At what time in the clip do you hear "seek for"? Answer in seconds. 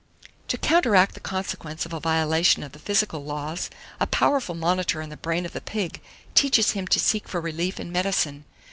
6.99-7.39